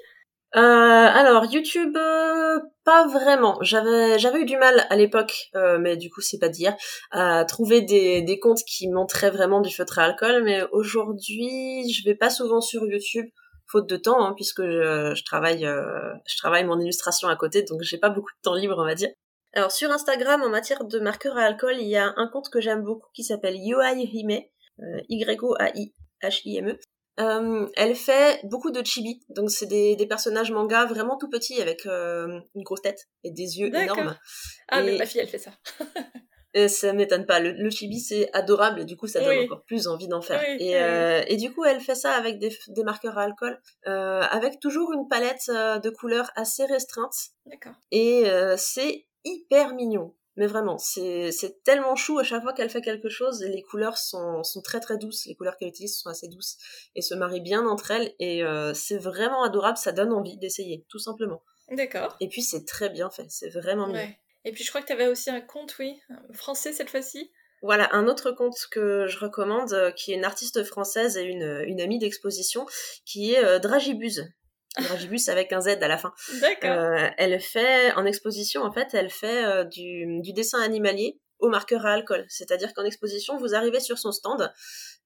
[0.55, 3.57] Euh, alors YouTube, euh, pas vraiment.
[3.61, 6.75] J'avais j'avais eu du mal à l'époque, euh, mais du coup c'est pas dire,
[7.11, 10.43] à trouver des, des comptes qui montraient vraiment du feutre à alcool.
[10.43, 13.25] Mais aujourd'hui, je vais pas souvent sur YouTube,
[13.67, 17.97] faute de temps, hein, puisque je, travaille je travaille mon illustration à côté, donc j'ai
[17.97, 19.09] pas beaucoup de temps libre, on va dire.
[19.53, 22.61] Alors sur Instagram, en matière de marqueurs à alcool, il y a un compte que
[22.61, 24.41] j'aime beaucoup qui s'appelle Yoai Hime,
[25.09, 26.94] Y O A I H I M E.
[27.19, 31.61] Euh, elle fait beaucoup de chibi, donc c'est des, des, personnages manga vraiment tout petits
[31.61, 34.17] avec euh, une grosse tête et des yeux énormes.
[34.67, 35.51] Ah, mais ma fille, elle fait ça.
[36.55, 37.39] et ça m'étonne pas.
[37.39, 40.41] Le, chibi, c'est adorable et du coup, ça donne encore plus envie d'en faire.
[40.57, 44.21] et, euh, et, du coup, elle fait ça avec des, des marqueurs à alcool, euh,
[44.21, 47.13] avec toujours une palette euh, de couleurs assez restreinte.
[47.45, 47.73] D'accord.
[47.91, 48.23] Et
[48.57, 50.15] c'est hyper mignon.
[50.37, 51.31] Mais vraiment, c'est
[51.63, 53.41] tellement chou à chaque fois qu'elle fait quelque chose.
[53.41, 55.25] Les couleurs sont, sont très très douces.
[55.25, 56.57] Les couleurs qu'elle utilise sont assez douces
[56.95, 58.13] et se marient bien entre elles.
[58.19, 59.77] Et euh, c'est vraiment adorable.
[59.77, 61.41] Ça donne envie d'essayer, tout simplement.
[61.71, 62.17] D'accord.
[62.19, 63.27] Et puis c'est très bien fait.
[63.29, 64.09] C'est vraiment bien.
[64.43, 65.99] Et puis je crois que tu avais aussi un compte, oui,
[66.33, 67.31] français cette fois-ci.
[67.61, 71.63] Voilà, un autre compte que je recommande, euh, qui est une artiste française et une,
[71.65, 72.67] une amie d'exposition,
[73.05, 74.29] qui est euh, Dragibuse.
[74.81, 76.13] Dragibus avec un Z à la fin.
[76.41, 76.71] D'accord.
[76.71, 81.49] Euh, elle fait, en exposition, en fait, elle fait euh, du, du, dessin animalier au
[81.49, 82.25] marqueur à alcool.
[82.29, 84.51] C'est-à-dire qu'en exposition, vous arrivez sur son stand,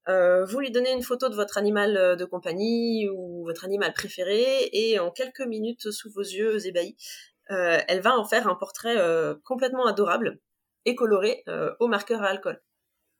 [0.08, 4.70] euh, vous lui donnez une photo de votre animal de compagnie ou votre animal préféré,
[4.72, 6.96] et en quelques minutes, sous vos yeux ébahis,
[7.52, 8.98] euh, elle va en faire un portrait
[9.44, 10.40] complètement adorable
[10.86, 11.44] et coloré
[11.80, 12.62] au marqueur à alcool.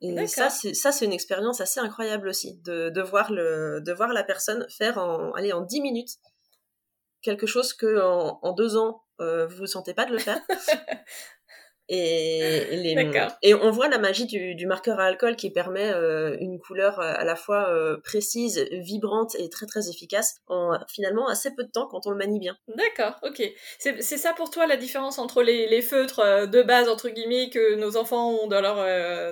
[0.02, 3.92] Et ça, c'est ça, c'est une expérience assez incroyable aussi de, de voir le, de
[3.92, 6.16] voir la personne faire en, allez, en 10 minutes
[7.22, 10.40] quelque chose que en, en deux ans euh, vous vous sentez pas de le faire.
[11.90, 16.38] et, les, et on voit la magie du, du, marqueur à alcool qui permet euh,
[16.40, 21.28] une couleur euh, à la fois euh, précise, vibrante et très très efficace en finalement
[21.28, 22.56] assez peu de temps quand on le manie bien.
[22.76, 23.42] D'accord, ok.
[23.80, 27.76] C'est ça pour toi la différence entre les, les, feutres de base entre guillemets que
[27.76, 28.76] nos enfants ont dans leur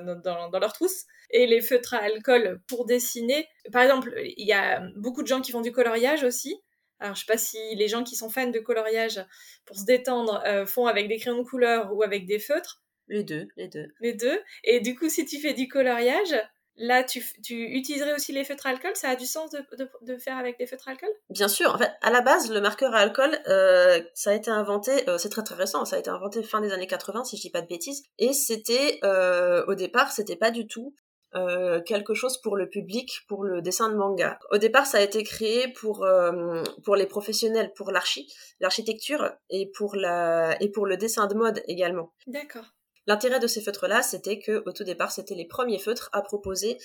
[0.04, 3.48] dans, dans leur trousse et les feutres à alcool pour dessiner?
[3.72, 6.56] Par exemple, il y a beaucoup de gens qui font du coloriage aussi.
[7.00, 9.24] Alors, je sais pas si les gens qui sont fans de coloriage
[9.66, 12.82] pour se détendre euh, font avec des crayons de couleur ou avec des feutres.
[13.08, 13.88] Les deux, les deux.
[14.02, 14.40] Les deux.
[14.64, 16.36] Et du coup, si tu fais du coloriage,
[16.78, 18.92] là, tu, tu utiliserais aussi les feutres à alcool?
[18.96, 21.10] Ça a du sens de, de, de, faire avec des feutres à alcool?
[21.30, 21.74] Bien sûr.
[21.74, 25.18] En fait, à la base, le marqueur à alcool, euh, ça a été inventé, euh,
[25.18, 27.50] c'est très très récent, ça a été inventé fin des années 80, si je dis
[27.50, 28.04] pas de bêtises.
[28.20, 30.96] Et c'était, euh, au départ, c'était pas du tout
[31.36, 34.40] euh, quelque chose pour le public, pour le dessin de manga.
[34.52, 39.70] Au départ, ça a été créé pour euh, pour les professionnels, pour l'archi, l'architecture et
[39.76, 42.14] pour la et pour le dessin de mode également.
[42.28, 42.66] D'accord.
[43.08, 46.78] L'intérêt de ces feutres-là, c'était que au tout départ, c'était les premiers feutres à proposer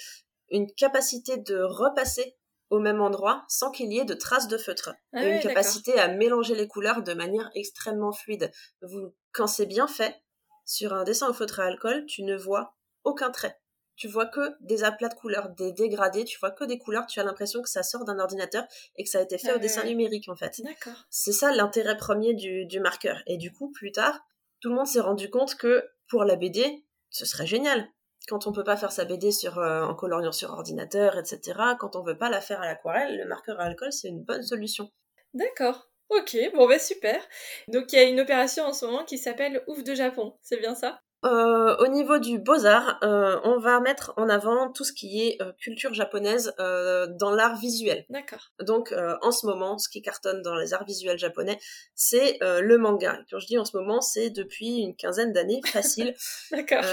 [0.51, 2.37] une capacité de repasser
[2.69, 5.99] au même endroit sans qu'il y ait de traces de feutre ah et une capacité
[5.99, 8.51] à mélanger les couleurs de manière extrêmement fluide.
[8.81, 10.17] Vous, quand c'est bien fait,
[10.65, 12.75] sur un dessin au feutre à alcool, tu ne vois
[13.05, 13.62] aucun trait
[13.97, 17.21] tu vois que des aplats de couleurs, des dégradés, tu vois que des couleurs, tu
[17.21, 18.65] as l'impression que ça sort d'un ordinateur
[18.97, 20.61] et que ça a été fait au dessin numérique en fait.
[20.63, 21.07] D'accord.
[21.11, 23.23] C'est ça l'intérêt premier du, du marqueur.
[23.27, 24.21] Et du coup, plus tard,
[24.61, 27.89] tout le monde s'est rendu compte que pour la BD, ce serait génial.
[28.29, 31.97] Quand on peut pas faire sa BD sur, euh, en coloriant sur ordinateur, etc., quand
[31.97, 34.91] on veut pas la faire à l'aquarelle, le marqueur à alcool, c'est une bonne solution.
[35.35, 35.89] D'accord.
[36.09, 37.21] Ok, bon bah super.
[37.69, 40.59] Donc il y a une opération en ce moment qui s'appelle Ouf de Japon, c'est
[40.59, 41.01] bien ça?
[41.25, 45.41] Euh, au niveau du beaux-arts, euh, on va mettre en avant tout ce qui est
[45.41, 48.05] euh, culture japonaise euh, dans l'art visuel.
[48.09, 48.51] D'accord.
[48.61, 51.59] Donc euh, en ce moment, ce qui cartonne dans les arts visuels japonais,
[51.95, 53.19] c'est le manga.
[53.31, 56.15] Quand je dis en ce moment, c'est depuis une quinzaine d'années, facile.
[56.51, 56.85] D'accord.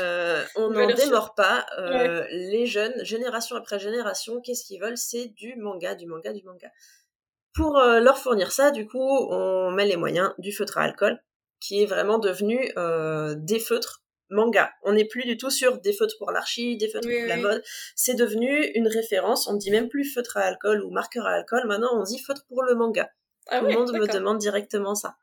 [0.55, 1.65] on n'en démord pas.
[2.31, 4.97] Les jeunes, génération après génération, qu'est-ce qu'ils veulent?
[4.97, 6.69] C'est du manga, du manga, du manga.
[7.53, 11.19] Pour leur fournir ça, du coup, on met les moyens du feutre à alcool
[11.59, 14.71] qui est vraiment devenu euh, des feutres manga.
[14.83, 17.63] On n'est plus du tout sur des feutres pour l'archi, des feutres pour la mode.
[17.95, 19.47] C'est devenu une référence.
[19.47, 21.63] On ne dit même plus feutre à alcool ou marqueur à alcool.
[21.65, 23.09] Maintenant, on dit feutre pour le manga.
[23.47, 25.15] Ah Tout le monde me demande directement ça.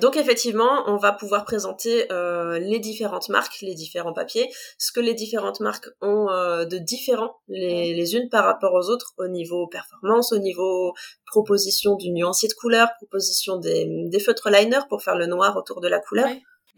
[0.00, 5.00] Donc effectivement, on va pouvoir présenter euh, les différentes marques, les différents papiers, ce que
[5.00, 9.28] les différentes marques ont euh, de différent les, les, unes par rapport aux autres au
[9.28, 10.94] niveau performance, au niveau
[11.26, 15.82] proposition du nuancier de couleur, proposition des, des feutres liner pour faire le noir autour
[15.82, 16.28] de la couleur.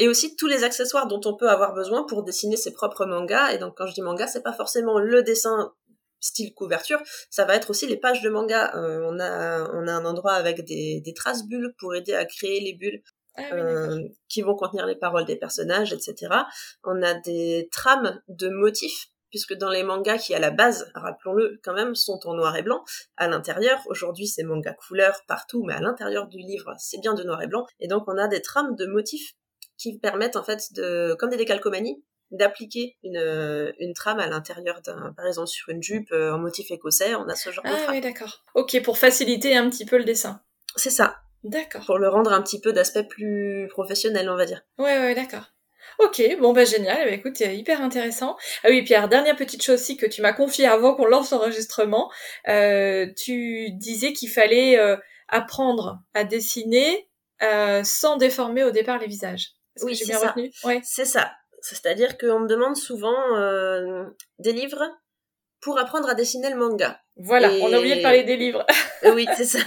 [0.00, 3.52] Et aussi tous les accessoires dont on peut avoir besoin pour dessiner ses propres mangas.
[3.52, 5.74] Et donc quand je dis manga, c'est pas forcément le dessin
[6.20, 8.74] style couverture, ça va être aussi les pages de manga.
[8.76, 12.24] Euh, on a on a un endroit avec des, des traces bulles pour aider à
[12.24, 13.02] créer les bulles
[13.36, 16.34] ah euh, qui vont contenir les paroles des personnages, etc.
[16.82, 21.60] On a des trames de motifs puisque dans les mangas qui à la base, rappelons-le
[21.62, 22.82] quand même, sont en noir et blanc,
[23.16, 27.22] à l'intérieur, aujourd'hui c'est manga couleur partout, mais à l'intérieur du livre c'est bien de
[27.22, 29.34] noir et blanc, et donc on a des trames de motifs
[29.80, 34.80] qui permettent en fait de, comme des décalcomanies, d'appliquer une, euh, une trame à l'intérieur
[34.82, 37.70] d'un, par exemple sur une jupe euh, en motif écossais, on a ce genre ah,
[37.70, 37.86] de trame.
[37.88, 38.44] Ah oui, d'accord.
[38.54, 40.42] Ok, pour faciliter un petit peu le dessin.
[40.76, 41.16] C'est ça.
[41.42, 41.84] D'accord.
[41.86, 44.62] Pour le rendre un petit peu d'aspect plus professionnel, on va dire.
[44.78, 45.46] Ouais, ouais, d'accord.
[45.98, 48.36] Ok, bon bah génial, bah, écoute, c'est hyper intéressant.
[48.62, 52.10] Ah oui, Pierre, dernière petite chose aussi que tu m'as confiée avant qu'on lance l'enregistrement,
[52.48, 54.96] euh, tu disais qu'il fallait euh,
[55.28, 57.08] apprendre à dessiner
[57.42, 59.54] euh, sans déformer au départ les visages.
[59.82, 60.34] Oui, c'est ça.
[60.64, 60.80] Ouais.
[60.84, 61.32] C'est ça.
[61.62, 64.04] C'est-à-dire qu'on me demande souvent euh,
[64.38, 64.82] des livres
[65.60, 67.00] pour apprendre à dessiner le manga.
[67.16, 68.64] Voilà, on a oublié de parler des livres.
[69.14, 69.58] oui, c'est ça.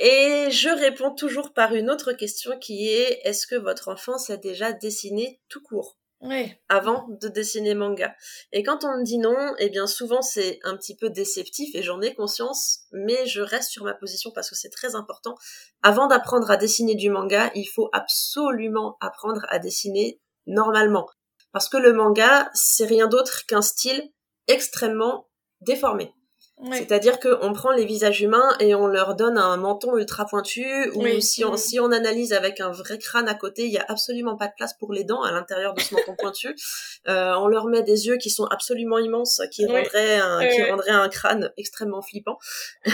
[0.00, 4.38] Et je réponds toujours par une autre question qui est est-ce que votre enfant s'est
[4.38, 5.98] déjà dessiné tout court?
[6.20, 6.52] Oui.
[6.68, 8.14] avant de dessiner manga.
[8.52, 11.82] Et quand on me dit non, eh bien souvent c'est un petit peu déceptif et
[11.82, 15.34] j'en ai conscience, mais je reste sur ma position parce que c'est très important.
[15.82, 21.06] Avant d'apprendre à dessiner du manga, il faut absolument apprendre à dessiner normalement.
[21.52, 24.02] Parce que le manga, c'est rien d'autre qu'un style
[24.46, 25.28] extrêmement
[25.60, 26.12] déformé.
[26.72, 31.06] C'est-à-dire qu'on prend les visages humains et on leur donne un menton ultra pointu, ou
[31.20, 34.36] si, on, si on analyse avec un vrai crâne à côté, il y a absolument
[34.36, 36.48] pas de place pour les dents à l'intérieur de ce menton pointu.
[37.06, 40.90] Euh, on leur met des yeux qui sont absolument immenses, qui rendraient un, qui rendraient
[40.90, 42.38] un crâne extrêmement flippant.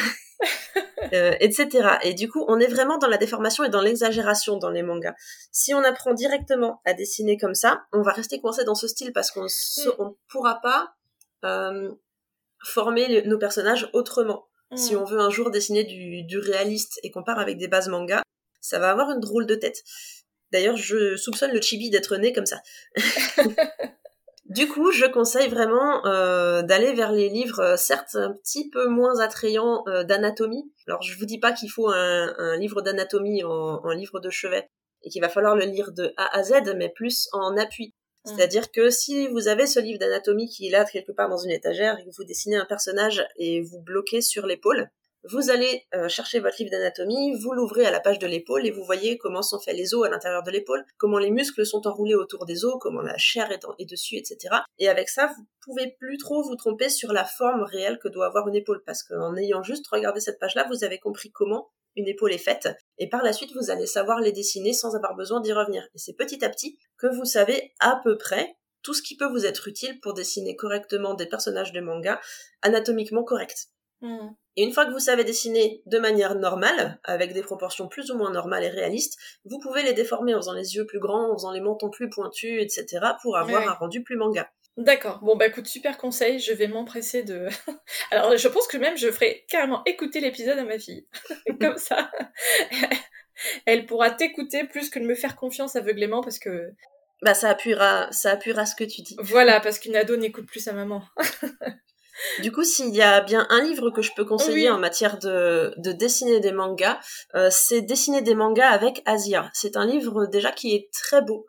[1.13, 1.99] euh, etc.
[2.03, 5.15] Et du coup, on est vraiment dans la déformation et dans l'exagération dans les mangas.
[5.53, 9.13] Si on apprend directement à dessiner comme ça, on va rester coincé dans ce style
[9.13, 10.15] parce qu'on ne mm.
[10.29, 10.95] pourra pas
[11.45, 11.91] euh,
[12.65, 14.47] former nos personnages autrement.
[14.75, 14.99] Si mm.
[14.99, 18.23] on veut un jour dessiner du, réaliste et qu'on part avec des bases manga,
[18.61, 19.83] ça va avoir une drôle de tête.
[20.53, 22.61] D'ailleurs, je soupçonne le chibi d'être né comme ça.
[24.45, 28.87] du coup, je conseille vraiment euh, d'aller vers les livres, euh, certes un petit peu
[28.87, 30.73] moins attrayants euh, d'anatomie.
[30.87, 34.71] Alors, je vous dis pas qu'il faut un, livre d'anatomie en, en livre de chevet
[35.03, 37.95] et qu'il va falloir le lire de A à Z, mais plus en appui.
[38.25, 38.31] Mm.
[38.31, 41.51] C'est-à-dire que si vous avez ce livre d'anatomie qui est là quelque part dans une
[41.51, 44.91] étagère et que vous dessinez un personnage et vous bloquez sur l'épaule,
[45.31, 48.71] vous allez euh, chercher votre livre d'anatomie, vous l'ouvrez à la page de l'épaule et
[48.71, 51.87] vous voyez comment sont faits les os à l'intérieur de l'épaule, comment les muscles sont
[51.87, 54.57] enroulés autour des os, comment la chair est, est, dessus, etc.
[54.79, 58.27] Et avec ça, vous pouvez plus trop vous tromper sur la forme réelle que doit
[58.27, 62.09] avoir une épaule, parce qu'en ayant juste regardé cette page-là, vous avez compris comment une
[62.09, 65.41] épaule est faite, et par la suite vous allez savoir les dessiner sans avoir besoin
[65.41, 65.89] d'y revenir.
[65.95, 69.29] Et c'est petit à petit que vous savez à peu près tout ce qui peut
[69.29, 72.21] vous être utile pour dessiner correctement des personnages de manga
[72.63, 73.69] anatomiquement corrects.
[74.01, 74.29] Hmm.
[74.57, 78.17] Et une fois que vous savez dessiner de manière normale, avec des proportions plus ou
[78.17, 81.37] moins normales et réalistes, vous pouvez les déformer en faisant les yeux plus grands, en
[81.37, 84.49] faisant les mentons plus pointus, etc., pour avoir un rendu plus manga.
[84.77, 85.21] D'accord.
[85.21, 86.41] Bon bah écoute, super conseil.
[86.41, 87.47] Je vais m'empresser de.
[88.11, 91.07] Alors je pense que même je ferai carrément écouter l'épisode à ma fille.
[91.61, 92.11] Comme ça,
[93.67, 96.73] elle pourra t'écouter plus que de me faire confiance aveuglément parce que.
[97.23, 99.17] Bah ça appuiera, ça appuiera ce que tu dis.
[99.21, 101.03] Voilà, parce qu'une ado n'écoute plus sa maman.
[102.43, 105.73] du coup, s'il y a bien un livre que je peux conseiller en matière de,
[105.79, 106.99] de dessiner des mangas,
[107.35, 109.49] euh, c'est Dessiner des mangas avec Asia.
[109.55, 111.47] C'est un livre déjà qui est très beau.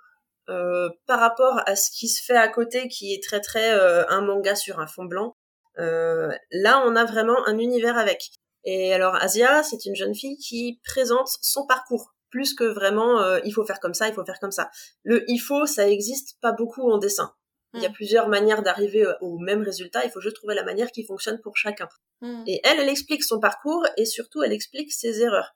[0.47, 4.08] Euh, par rapport à ce qui se fait à côté, qui est très très euh,
[4.10, 5.36] un manga sur un fond blanc.
[5.79, 8.29] Euh, là, on a vraiment un univers avec.
[8.63, 13.51] Et alors, Asia, c'est une jeune fille qui présente son parcours plus que vraiment il
[13.53, 14.69] faut faire comme ça, il faut faire comme ça.
[15.03, 17.34] Le il faut, ça existe pas beaucoup en dessin.
[17.73, 17.93] Il y a mm.
[17.93, 21.55] plusieurs manières d'arriver au même résultat, il faut juste trouver la manière qui fonctionne pour
[21.55, 21.88] chacun.
[22.21, 22.43] Mm.
[22.47, 25.55] Et elle, elle explique son parcours et surtout elle explique ses erreurs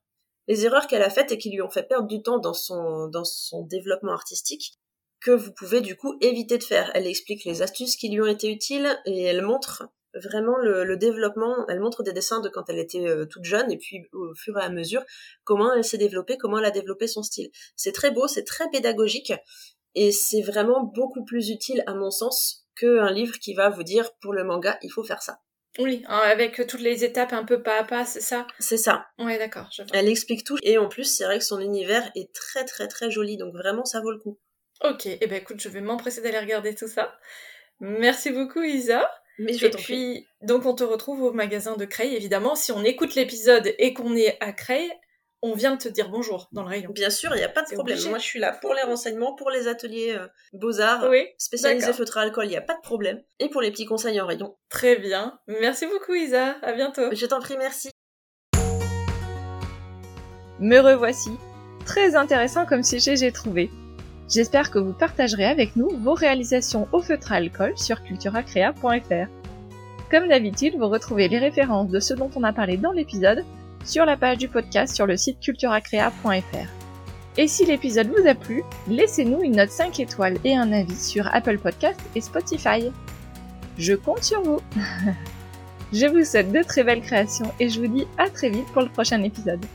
[0.49, 3.09] les erreurs qu'elle a faites et qui lui ont fait perdre du temps dans son,
[3.69, 4.73] développement artistique,
[5.21, 6.91] que vous pouvez du coup éviter de faire.
[6.95, 9.83] Elle explique les astuces qui lui ont été utiles et elle montre
[10.15, 13.77] vraiment le, développement, elle montre des dessins de quand elle était euh, toute jeune et
[13.77, 15.03] puis au fur et à mesure
[15.43, 17.51] comment elle s'est développée, comment elle a développé son style.
[17.75, 19.33] C'est très beau, c'est très pédagogique
[19.93, 24.11] et c'est vraiment beaucoup plus utile à mon sens qu'un livre qui va vous dire
[24.19, 25.41] pour le manga il faut faire ça.
[25.77, 29.05] Oui, hein, avec toutes les étapes un peu pas à pas, c'est ça C'est ça.
[29.19, 29.69] Ouais, d'accord.
[29.93, 33.11] Elle explique tout et en plus, c'est vrai que son univers est très très très
[33.11, 34.39] joli, donc vraiment ça vaut le coup.
[34.83, 37.13] Ok, et eh ben écoute, je vais m'empresser d'aller regarder tout ça.
[37.79, 39.09] Merci beaucoup Isa.
[39.37, 42.55] Mais je et puis, donc on te retrouve au magasin de Creil, évidemment.
[42.55, 44.91] Si on écoute l'épisode et qu'on est à Creil,
[45.41, 46.91] on vient de te dire bonjour dans le rayon.
[46.91, 47.97] Bien sûr, il n'y a pas de problème.
[48.09, 52.17] Moi, je suis là pour les renseignements, pour les ateliers euh, beaux-arts, oui, spécialisés feutre
[52.17, 53.21] à alcool, il n'y a pas de problème.
[53.39, 54.55] Et pour les petits conseils en rayon.
[54.69, 55.39] Très bien.
[55.47, 56.57] Merci beaucoup, Isa.
[56.61, 57.13] À bientôt.
[57.13, 57.89] Je t'en prie, merci.
[60.59, 61.31] Me revoici.
[61.85, 63.71] Très intéressant comme sujet j'ai trouvé.
[64.29, 69.27] J'espère que vous partagerez avec nous vos réalisations au feutre à alcool sur culturacrea.fr.
[70.11, 73.45] Comme d'habitude, vous retrouvez les références de ce dont on a parlé dans l'épisode
[73.85, 76.67] sur la page du podcast sur le site culturacrea.fr.
[77.37, 81.33] Et si l'épisode vous a plu, laissez-nous une note 5 étoiles et un avis sur
[81.33, 82.91] Apple Podcast et Spotify.
[83.77, 84.59] Je compte sur vous.
[85.93, 88.81] je vous souhaite de très belles créations et je vous dis à très vite pour
[88.81, 89.65] le prochain épisode.